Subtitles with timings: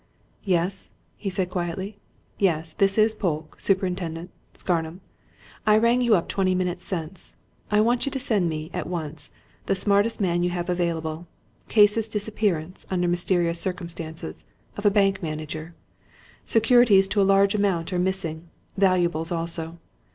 [0.45, 1.99] "Yes?" he said quietly.
[2.39, 4.99] "Yes this is Polke, superintendent, Scarnham
[5.63, 7.35] I rang you up twenty minutes since.
[7.69, 9.29] I want you to send me, at once,
[9.67, 11.27] the smartest man you have available.
[11.67, 14.45] Case is disappearance, under mysterious circumstances,
[14.75, 15.75] of a bank manager.
[16.45, 19.77] Securities to a large amount are missing; valuables also.